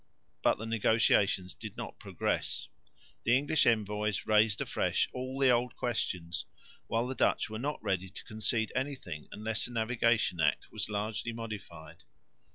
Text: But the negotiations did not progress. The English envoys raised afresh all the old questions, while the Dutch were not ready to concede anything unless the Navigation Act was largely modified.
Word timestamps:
But 0.41 0.57
the 0.57 0.65
negotiations 0.65 1.53
did 1.53 1.77
not 1.77 1.99
progress. 1.99 2.69
The 3.21 3.37
English 3.37 3.67
envoys 3.67 4.25
raised 4.25 4.59
afresh 4.59 5.07
all 5.13 5.37
the 5.37 5.51
old 5.51 5.75
questions, 5.75 6.45
while 6.87 7.05
the 7.05 7.13
Dutch 7.13 7.51
were 7.51 7.59
not 7.59 7.77
ready 7.83 8.09
to 8.09 8.23
concede 8.23 8.71
anything 8.75 9.27
unless 9.31 9.65
the 9.65 9.71
Navigation 9.71 10.39
Act 10.41 10.71
was 10.71 10.89
largely 10.89 11.33
modified. 11.33 12.03